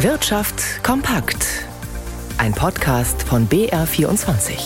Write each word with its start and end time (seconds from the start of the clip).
Wirtschaft 0.00 0.84
kompakt. 0.84 1.64
Ein 2.36 2.52
Podcast 2.52 3.22
von 3.22 3.48
BR24. 3.48 4.58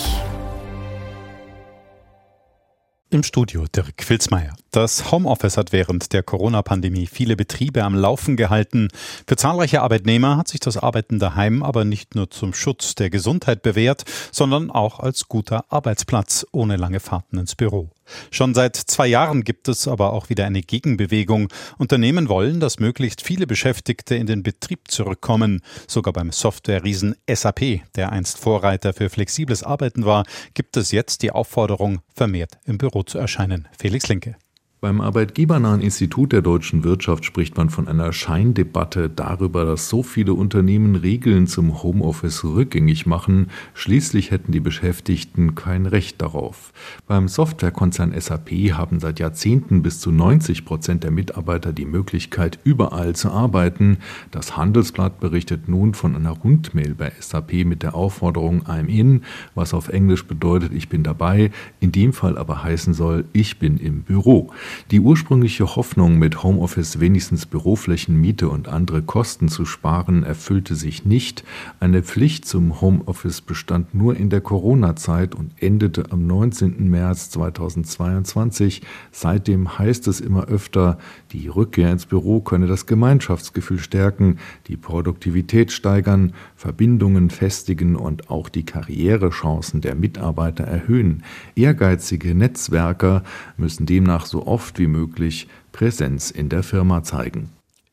Im 3.10 3.22
Studio 3.22 3.64
Dirk 3.72 4.02
Filzmeier. 4.02 4.56
Das 4.72 5.12
Homeoffice 5.12 5.56
hat 5.56 5.70
während 5.70 6.12
der 6.12 6.24
Corona-Pandemie 6.24 7.06
viele 7.06 7.36
Betriebe 7.36 7.84
am 7.84 7.94
Laufen 7.94 8.36
gehalten. 8.36 8.88
Für 9.24 9.36
zahlreiche 9.36 9.82
Arbeitnehmer 9.82 10.36
hat 10.36 10.48
sich 10.48 10.58
das 10.58 10.76
Arbeiten 10.76 11.20
daheim 11.20 11.62
aber 11.62 11.84
nicht 11.84 12.16
nur 12.16 12.28
zum 12.30 12.52
Schutz 12.52 12.96
der 12.96 13.08
Gesundheit 13.08 13.62
bewährt, 13.62 14.02
sondern 14.32 14.72
auch 14.72 14.98
als 14.98 15.28
guter 15.28 15.64
Arbeitsplatz 15.68 16.44
ohne 16.50 16.76
lange 16.76 16.98
Fahrten 16.98 17.38
ins 17.38 17.54
Büro. 17.54 17.90
Schon 18.30 18.54
seit 18.54 18.76
zwei 18.76 19.06
Jahren 19.06 19.44
gibt 19.44 19.68
es 19.68 19.88
aber 19.88 20.12
auch 20.12 20.28
wieder 20.28 20.46
eine 20.46 20.62
Gegenbewegung. 20.62 21.48
Unternehmen 21.78 22.28
wollen, 22.28 22.60
dass 22.60 22.78
möglichst 22.78 23.22
viele 23.22 23.46
Beschäftigte 23.46 24.14
in 24.14 24.26
den 24.26 24.42
Betrieb 24.42 24.90
zurückkommen. 24.90 25.62
Sogar 25.86 26.12
beim 26.12 26.32
Software-Riesen 26.32 27.16
SAP, 27.28 27.82
der 27.94 28.12
einst 28.12 28.38
Vorreiter 28.38 28.92
für 28.92 29.10
flexibles 29.10 29.62
Arbeiten 29.62 30.04
war, 30.04 30.24
gibt 30.54 30.76
es 30.76 30.92
jetzt 30.92 31.22
die 31.22 31.32
Aufforderung, 31.32 32.00
vermehrt 32.14 32.58
im 32.64 32.78
Büro 32.78 33.02
zu 33.02 33.18
erscheinen. 33.18 33.68
Felix 33.78 34.08
Linke. 34.08 34.36
Beim 34.82 35.02
Arbeitgebernahen 35.02 35.82
Institut 35.82 36.32
der 36.32 36.40
deutschen 36.40 36.84
Wirtschaft 36.84 37.26
spricht 37.26 37.54
man 37.58 37.68
von 37.68 37.86
einer 37.86 38.14
Scheindebatte 38.14 39.10
darüber, 39.10 39.66
dass 39.66 39.90
so 39.90 40.02
viele 40.02 40.32
Unternehmen 40.32 40.96
Regeln 40.96 41.46
zum 41.46 41.82
Homeoffice 41.82 42.44
rückgängig 42.44 43.04
machen. 43.04 43.48
Schließlich 43.74 44.30
hätten 44.30 44.52
die 44.52 44.60
Beschäftigten 44.60 45.54
kein 45.54 45.84
Recht 45.84 46.22
darauf. 46.22 46.72
Beim 47.06 47.28
Softwarekonzern 47.28 48.18
SAP 48.18 48.52
haben 48.72 49.00
seit 49.00 49.20
Jahrzehnten 49.20 49.82
bis 49.82 50.00
zu 50.00 50.12
90 50.12 50.64
Prozent 50.64 51.04
der 51.04 51.10
Mitarbeiter 51.10 51.74
die 51.74 51.84
Möglichkeit, 51.84 52.58
überall 52.64 53.14
zu 53.14 53.28
arbeiten. 53.28 53.98
Das 54.30 54.56
Handelsblatt 54.56 55.20
berichtet 55.20 55.68
nun 55.68 55.92
von 55.92 56.16
einer 56.16 56.30
Rundmail 56.30 56.94
bei 56.94 57.12
SAP 57.20 57.66
mit 57.66 57.82
der 57.82 57.94
Aufforderung 57.94 58.62
I'm 58.62 58.86
in, 58.86 59.24
was 59.54 59.74
auf 59.74 59.90
Englisch 59.90 60.24
bedeutet, 60.24 60.72
ich 60.72 60.88
bin 60.88 61.02
dabei, 61.02 61.50
in 61.80 61.92
dem 61.92 62.14
Fall 62.14 62.38
aber 62.38 62.62
heißen 62.62 62.94
soll, 62.94 63.26
ich 63.34 63.58
bin 63.58 63.76
im 63.76 64.04
Büro. 64.04 64.50
Die 64.90 65.00
ursprüngliche 65.00 65.76
Hoffnung, 65.76 66.18
mit 66.18 66.42
Homeoffice 66.42 67.00
wenigstens 67.00 67.46
Büroflächen, 67.46 68.20
Miete 68.20 68.48
und 68.48 68.68
andere 68.68 69.02
Kosten 69.02 69.48
zu 69.48 69.64
sparen, 69.64 70.22
erfüllte 70.22 70.74
sich 70.74 71.04
nicht. 71.04 71.44
Eine 71.78 72.02
Pflicht 72.02 72.44
zum 72.44 72.80
Homeoffice 72.80 73.40
bestand 73.40 73.94
nur 73.94 74.16
in 74.16 74.30
der 74.30 74.40
Corona-Zeit 74.40 75.34
und 75.34 75.52
endete 75.60 76.10
am 76.10 76.26
19. 76.26 76.88
März 76.88 77.30
2022. 77.30 78.82
Seitdem 79.12 79.78
heißt 79.78 80.08
es 80.08 80.20
immer 80.20 80.46
öfter, 80.46 80.98
die 81.32 81.48
Rückkehr 81.48 81.92
ins 81.92 82.06
Büro 82.06 82.40
könne 82.40 82.66
das 82.66 82.86
Gemeinschaftsgefühl 82.86 83.78
stärken, 83.78 84.38
die 84.66 84.76
Produktivität 84.76 85.72
steigern, 85.72 86.32
Verbindungen 86.56 87.30
festigen 87.30 87.96
und 87.96 88.30
auch 88.30 88.48
die 88.48 88.64
Karrierechancen 88.64 89.80
der 89.80 89.94
Mitarbeiter 89.94 90.64
erhöhen. 90.64 91.22
Ehrgeizige 91.54 92.34
Netzwerker 92.34 93.22
müssen 93.56 93.86
demnach 93.86 94.26
so 94.26 94.46
oft 94.46 94.59
oft 94.60 94.78
wie 94.78 94.88
möglich 94.88 95.48
Präsenz 95.72 96.30
in 96.30 96.50
der 96.50 96.62
Firma 96.62 97.02
zeigen. 97.02 97.48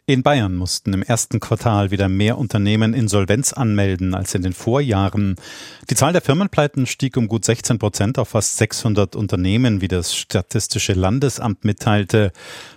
In 0.05 0.21
Bayern 0.21 0.53
mussten 0.53 0.93
im 0.93 1.01
ersten 1.01 1.39
Quartal 1.39 1.91
wieder 1.91 2.09
mehr 2.09 2.37
Unternehmen 2.37 2.93
Insolvenz 2.93 3.53
anmelden 3.53 4.13
als 4.13 4.35
in 4.35 4.41
den 4.41 4.51
Vorjahren. 4.51 5.37
Die 5.89 5.95
Zahl 5.95 6.11
der 6.11 6.21
Firmenpleiten 6.21 6.85
stieg 6.85 7.15
um 7.15 7.29
gut 7.29 7.45
16 7.45 7.79
Prozent 7.79 8.19
auf 8.19 8.29
fast 8.29 8.57
600 8.57 9.15
Unternehmen, 9.15 9.79
wie 9.79 9.87
das 9.87 10.13
Statistische 10.13 10.91
Landesamt 10.91 11.63
mitteilte. 11.63 12.33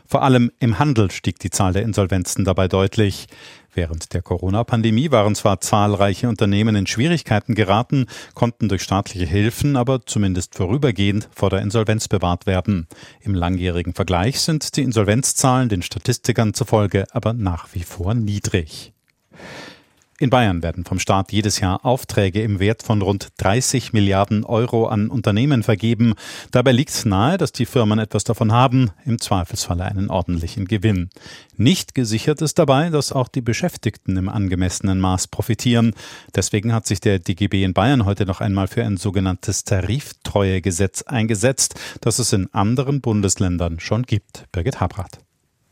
Vor 0.06 0.22
allem 0.22 0.52
im 0.60 0.78
Handel 0.78 1.10
stieg 1.10 1.40
die 1.40 1.50
Zahl 1.50 1.72
der 1.72 1.82
Insolvenzen 1.82 2.44
dabei 2.44 2.68
deutlich. 2.68 3.26
Während 3.72 4.14
der 4.14 4.22
Corona-Pandemie 4.22 5.10
waren 5.10 5.34
zwar 5.34 5.60
zahlreiche 5.60 6.28
Unternehmen 6.28 6.74
in 6.74 6.86
Schwierigkeiten 6.86 7.54
geraten, 7.54 8.06
konnten 8.34 8.68
durch 8.68 8.82
staatliche 8.82 9.26
Hilfen 9.26 9.76
aber 9.76 10.04
zumindest 10.04 10.56
vorübergehend 10.56 11.28
vor 11.34 11.50
der 11.50 11.60
Insolvenz 11.60 12.08
bewahrt 12.08 12.46
werden. 12.46 12.88
Im 13.20 13.34
langjährigen 13.34 13.94
Vergleich 13.94 14.40
sind 14.40 14.76
die 14.76 14.82
Insolvenzzahlen 14.82 15.68
den 15.68 15.82
Statistikern 15.82 16.52
zufolge 16.54 17.06
aber 17.12 17.32
nach 17.32 17.68
wie 17.72 17.84
vor 17.84 18.14
niedrig. 18.14 18.92
In 20.20 20.28
Bayern 20.28 20.62
werden 20.62 20.84
vom 20.84 20.98
Staat 20.98 21.32
jedes 21.32 21.60
Jahr 21.60 21.82
Aufträge 21.86 22.42
im 22.42 22.60
Wert 22.60 22.82
von 22.82 23.00
rund 23.00 23.28
30 23.38 23.94
Milliarden 23.94 24.44
Euro 24.44 24.86
an 24.86 25.08
Unternehmen 25.08 25.62
vergeben. 25.62 26.12
Dabei 26.50 26.72
liegt 26.72 27.06
nahe, 27.06 27.38
dass 27.38 27.52
die 27.52 27.64
Firmen 27.64 27.98
etwas 27.98 28.24
davon 28.24 28.52
haben, 28.52 28.90
im 29.06 29.18
Zweifelsfalle 29.18 29.86
einen 29.86 30.10
ordentlichen 30.10 30.66
Gewinn. 30.66 31.08
Nicht 31.56 31.94
gesichert 31.94 32.42
ist 32.42 32.58
dabei, 32.58 32.90
dass 32.90 33.12
auch 33.12 33.28
die 33.28 33.40
Beschäftigten 33.40 34.18
im 34.18 34.28
angemessenen 34.28 35.00
Maß 35.00 35.28
profitieren. 35.28 35.94
Deswegen 36.34 36.74
hat 36.74 36.86
sich 36.86 37.00
der 37.00 37.18
DGB 37.18 37.64
in 37.64 37.72
Bayern 37.72 38.04
heute 38.04 38.26
noch 38.26 38.42
einmal 38.42 38.68
für 38.68 38.84
ein 38.84 38.98
sogenanntes 38.98 39.64
Tariftreuegesetz 39.64 41.00
eingesetzt, 41.00 41.80
das 42.02 42.18
es 42.18 42.34
in 42.34 42.52
anderen 42.52 43.00
Bundesländern 43.00 43.80
schon 43.80 44.02
gibt. 44.02 44.44
Birgit 44.52 44.80
Habrath. 44.80 45.20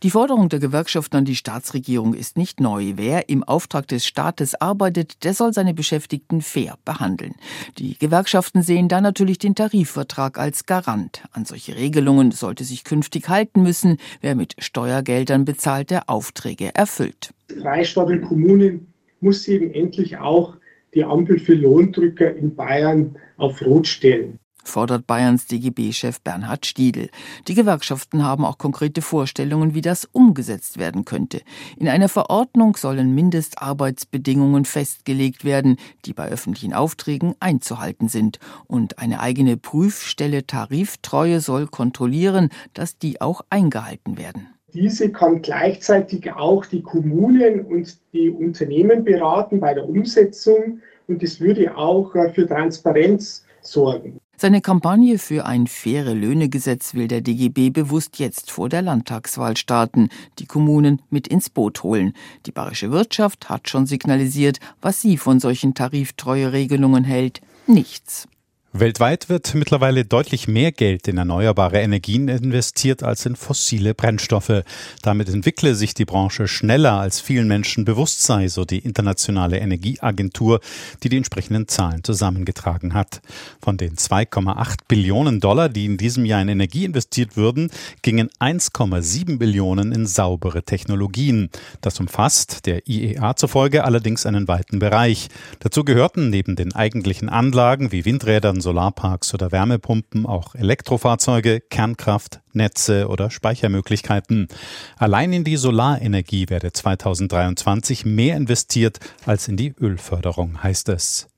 Die 0.04 0.10
Forderung 0.10 0.48
der 0.48 0.60
Gewerkschaften 0.60 1.16
an 1.16 1.25
die 1.25 1.34
Staatsregierung 1.34 2.14
ist 2.14 2.36
nicht 2.36 2.60
neu. 2.60 2.92
Wer 2.94 3.28
im 3.28 3.42
Auftrag 3.42 3.88
des 3.88 4.06
Staates 4.06 4.54
arbeitet, 4.54 5.25
der 5.25 5.34
soll 5.34 5.53
seine 5.53 5.75
Beschäftigten 5.75 6.41
fair 6.41 6.78
behandeln. 6.84 7.34
Die 7.78 7.98
Gewerkschaften 7.98 8.62
sehen 8.62 8.87
da 8.87 9.00
natürlich 9.00 9.38
den 9.38 9.56
Tarifvertrag 9.56 10.38
als 10.38 10.66
Garant. 10.66 11.25
An 11.32 11.47
solche 11.47 11.75
Regelungen 11.75 12.31
sollte 12.31 12.62
sich 12.62 12.84
künftig 12.84 13.28
halten 13.28 13.64
müssen, 13.64 13.97
wer 14.20 14.37
mit 14.37 14.54
Steuergeldern 14.58 15.44
bezahlte 15.44 16.08
Aufträge 16.08 16.72
erfüllt. 16.76 17.34
Freistaat 17.60 18.06
und 18.06 18.22
Kommunen 18.22 18.92
muss 19.20 19.48
eben 19.48 19.75
endlich 19.75 20.16
auch 20.19 20.54
die 20.94 21.03
Ampel 21.03 21.41
für 21.41 21.54
Lohndrücker 21.54 22.37
in 22.37 22.54
Bayern 22.54 23.16
auf 23.37 23.60
Rot 23.62 23.88
stellen 23.88 24.38
fordert 24.64 25.06
Bayerns 25.06 25.46
DGB-Chef 25.46 26.20
Bernhard 26.20 26.66
Stiedel. 26.66 27.10
Die 27.46 27.54
Gewerkschaften 27.54 28.24
haben 28.24 28.44
auch 28.44 28.58
konkrete 28.58 29.02
Vorstellungen, 29.02 29.74
wie 29.74 29.80
das 29.80 30.04
umgesetzt 30.12 30.78
werden 30.78 31.04
könnte. 31.04 31.41
In 31.76 31.88
einer 31.88 32.08
Verordnung 32.08 32.76
sollen 32.76 33.14
Mindestarbeitsbedingungen 33.14 34.64
festgelegt 34.64 35.44
werden, 35.44 35.76
die 36.04 36.12
bei 36.12 36.28
öffentlichen 36.28 36.74
Aufträgen 36.74 37.34
einzuhalten 37.41 38.08
sind. 38.08 38.38
Und 38.66 38.98
eine 38.98 39.20
eigene 39.20 39.56
Prüfstelle 39.56 40.46
Tariftreue 40.46 41.40
soll 41.40 41.66
kontrollieren, 41.66 42.50
dass 42.75 42.98
die 42.98 43.20
auch 43.20 43.42
eingehalten 43.50 44.19
werden. 44.19 44.48
Diese 44.75 45.10
kann 45.10 45.40
gleichzeitig 45.40 46.30
auch 46.32 46.66
die 46.66 46.82
Kommunen 46.82 47.64
und 47.64 47.96
die 48.12 48.28
Unternehmen 48.28 49.02
beraten 49.02 49.60
bei 49.60 49.72
der 49.72 49.88
Umsetzung 49.88 50.80
und 51.06 51.22
es 51.22 51.40
würde 51.40 51.75
auch 51.76 52.14
äh, 52.14 52.32
für 52.34 52.46
Transparenz 52.46 53.46
sorgen. 53.62 54.18
Seine 54.41 54.60
Kampagne 54.60 55.19
für 55.19 55.47
ein 55.47 55.66
faire 55.66 56.15
Löhnegesetz 56.15 56.94
will 56.94 57.09
der 57.09 57.22
DGB 57.22 57.71
bewusst 57.71 58.21
jetzt 58.21 58.53
vor 58.53 58.69
der 58.69 58.82
Landtagswahl 58.82 59.56
starten, 59.56 60.10
die 60.38 60.47
Kommunen 60.47 61.03
mit 61.10 61.26
ins 61.26 61.50
Boot 61.50 61.82
holen. 61.82 62.12
Die 62.47 62.53
bayerische 62.53 62.93
Wirtschaft 62.93 63.50
hat 63.50 63.69
schon 63.69 63.87
signalisiert, 63.87 64.60
was 64.81 65.03
sie 65.03 65.16
von 65.16 65.41
solchen 65.41 65.75
Tariftreueregelungen 65.75 67.03
hält. 67.03 67.41
Nichts. 67.66 68.28
Weltweit 68.75 69.31
wird 69.31 69.55
mittlerweile 69.55 70.05
deutlich 70.05 70.47
mehr 70.47 70.73
Geld 70.73 71.09
in 71.09 71.17
erneuerbare 71.17 71.81
Energien 71.81 72.29
investiert 72.29 73.03
als 73.03 73.25
in 73.25 73.34
fossile 73.34 73.95
Brennstoffe. 73.95 74.62
Damit 75.01 75.31
entwickle 75.31 75.75
sich 75.75 75.95
die 75.95 76.05
Branche 76.05 76.47
schneller, 76.49 77.01
als 77.01 77.19
vielen 77.19 77.49
Menschen 77.49 77.87
bewusst 77.87 78.25
sei, 78.25 78.49
so 78.49 78.67
die 78.67 78.81
internationale 78.81 79.59
Energieagentur, 79.59 80.61
die 81.03 81.09
die 81.09 81.17
entsprechenden 81.17 81.67
Zahlen 81.67 82.05
zusammengetragen 82.05 82.93
hat. 82.93 83.23
Von 83.62 83.79
den 83.79 83.97
2,8 83.97 84.81
Billionen 84.87 85.41
Dollar, 85.41 85.71
die 85.71 85.87
in 85.87 85.97
diesem 85.97 86.27
Jahr 86.27 86.43
in 86.43 86.49
Energie 86.49 86.85
investiert 86.85 87.39
würden, 87.39 87.71
gingen 88.03 88.29
1,7 88.39 89.39
Billionen 89.39 89.93
in 89.93 90.05
saubere 90.05 90.62
Technologien. 90.62 91.49
Das 91.81 91.99
umfasst 92.00 92.67
der 92.67 92.87
IEA 92.87 93.35
zufolge 93.35 93.85
allerdings 93.85 94.26
einen 94.26 94.47
weiten 94.47 94.79
Bereich. 94.79 95.29
Dazu 95.61 95.85
gehörten 95.85 96.29
neben 96.29 96.55
den 96.55 96.75
eigentlichen 96.75 97.31
Anlagen 97.31 97.93
wie 97.93 98.05
Windrädern, 98.05 98.57
Solarparks 98.60 99.34
oder 99.34 99.52
Wärmepumpen 99.52 100.26
auch 100.26 100.55
Elektrofahrzeuge, 100.55 101.60
Kernkraft, 101.60 102.40
Netze 102.52 103.08
oder 103.08 103.31
Speichermöglichkeiten. 103.31 104.49
Allein 104.96 105.32
in 105.32 105.44
die 105.44 105.56
Solarenergie 105.56 106.49
werde 106.49 106.72
2023 106.72 108.05
mehr 108.05 108.37
investiert 108.37 108.99
als 109.26 109.49
in 109.49 109.56
die 109.56 109.75
Ölförderung, 109.81 110.62
heißt 110.62 110.88
es. 110.90 111.28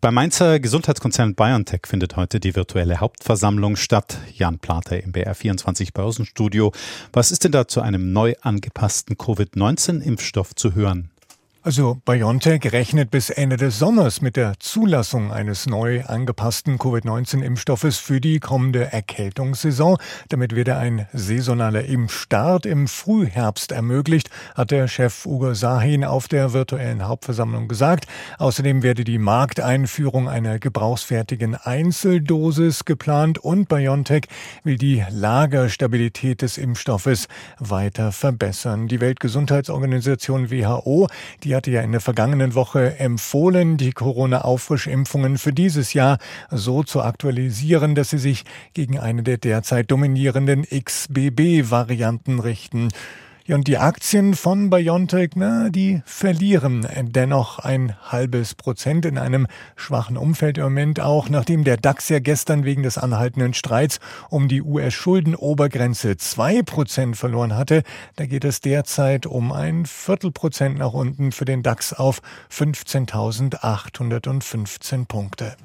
Beim 0.00 0.14
Mainzer 0.14 0.60
Gesundheitskonzern 0.60 1.34
BioNTech 1.34 1.80
findet 1.84 2.14
heute 2.14 2.38
die 2.38 2.54
virtuelle 2.54 3.00
Hauptversammlung 3.00 3.74
statt. 3.74 4.18
Jan 4.32 4.60
Plater 4.60 5.02
im 5.02 5.10
BR24 5.10 5.92
Börsenstudio. 5.92 6.72
Was 7.12 7.32
ist 7.32 7.42
denn 7.42 7.50
da 7.50 7.66
zu 7.66 7.80
einem 7.80 8.12
neu 8.12 8.34
angepassten 8.40 9.18
Covid-19-Impfstoff 9.18 10.54
zu 10.54 10.76
hören? 10.76 11.10
Also 11.68 11.98
BioNTech 12.06 12.72
rechnet 12.72 13.10
bis 13.10 13.28
Ende 13.28 13.58
des 13.58 13.78
Sommers 13.78 14.22
mit 14.22 14.36
der 14.36 14.54
Zulassung 14.58 15.30
eines 15.30 15.66
neu 15.66 16.02
angepassten 16.02 16.78
Covid-19-Impfstoffes 16.78 17.98
für 17.98 18.22
die 18.22 18.40
kommende 18.40 18.90
Erkältungssaison. 18.90 19.98
Damit 20.30 20.56
werde 20.56 20.76
ein 20.76 21.08
saisonaler 21.12 21.84
Impfstart 21.84 22.64
im 22.64 22.88
Frühherbst 22.88 23.72
ermöglicht, 23.72 24.30
hat 24.54 24.70
der 24.70 24.88
Chef 24.88 25.26
Ugo 25.26 25.52
Sahin 25.52 26.06
auf 26.06 26.26
der 26.26 26.54
virtuellen 26.54 27.06
Hauptversammlung 27.06 27.68
gesagt. 27.68 28.06
Außerdem 28.38 28.82
werde 28.82 29.04
die 29.04 29.18
Markteinführung 29.18 30.26
einer 30.26 30.58
gebrauchsfertigen 30.58 31.54
Einzeldosis 31.54 32.86
geplant 32.86 33.36
und 33.40 33.68
BioNTech 33.68 34.24
will 34.64 34.78
die 34.78 35.04
Lagerstabilität 35.10 36.40
des 36.40 36.56
Impfstoffes 36.56 37.28
weiter 37.58 38.10
verbessern. 38.10 38.88
Die 38.88 39.02
Weltgesundheitsorganisation 39.02 40.50
WHO, 40.50 41.08
die 41.44 41.57
hatte 41.58 41.72
ja 41.72 41.80
in 41.80 41.90
der 41.90 42.00
vergangenen 42.00 42.54
Woche 42.54 43.00
empfohlen, 43.00 43.78
die 43.78 43.90
Corona-Auffrischimpfungen 43.90 45.38
für 45.38 45.52
dieses 45.52 45.92
Jahr 45.92 46.18
so 46.52 46.84
zu 46.84 47.02
aktualisieren, 47.02 47.96
dass 47.96 48.10
sie 48.10 48.18
sich 48.18 48.44
gegen 48.74 48.96
eine 49.00 49.24
der 49.24 49.38
derzeit 49.38 49.90
dominierenden 49.90 50.62
XBB-Varianten 50.62 52.38
richten. 52.38 52.90
Ja, 53.48 53.56
und 53.56 53.66
die 53.66 53.78
Aktien 53.78 54.34
von 54.34 54.68
BioNTech, 54.68 55.30
na, 55.34 55.70
die 55.70 56.02
verlieren 56.04 56.86
dennoch 57.00 57.58
ein 57.58 57.96
halbes 58.02 58.54
Prozent 58.54 59.06
in 59.06 59.16
einem 59.16 59.46
schwachen 59.74 60.18
Umfeld 60.18 60.58
im 60.58 60.64
Moment 60.64 61.00
auch, 61.00 61.30
nachdem 61.30 61.64
der 61.64 61.78
DAX 61.78 62.10
ja 62.10 62.18
gestern 62.18 62.66
wegen 62.66 62.82
des 62.82 62.98
anhaltenden 62.98 63.54
Streits 63.54 64.00
um 64.28 64.48
die 64.48 64.60
US-Schuldenobergrenze 64.60 66.18
zwei 66.18 66.60
Prozent 66.60 67.16
verloren 67.16 67.56
hatte. 67.56 67.84
Da 68.16 68.26
geht 68.26 68.44
es 68.44 68.60
derzeit 68.60 69.24
um 69.24 69.50
ein 69.50 69.86
Viertelprozent 69.86 70.76
nach 70.76 70.92
unten 70.92 71.32
für 71.32 71.46
den 71.46 71.62
DAX 71.62 71.94
auf 71.94 72.20
15.815 72.52 75.06
Punkte. 75.06 75.56